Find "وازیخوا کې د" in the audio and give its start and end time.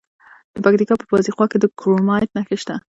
1.15-1.65